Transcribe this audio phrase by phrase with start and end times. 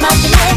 [0.00, 0.49] my name.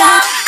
[0.00, 0.39] stop